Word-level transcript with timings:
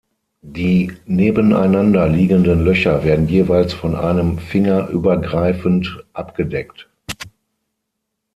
Die 0.41 0.93
nebeneinander 1.05 2.09
liegenden 2.09 2.65
Löcher 2.65 3.03
werden 3.03 3.27
jeweils 3.27 3.71
von 3.71 3.93
einem 3.95 4.39
Finger 4.39 4.89
übergreifend 4.89 6.03
abgedeckt. 6.13 6.89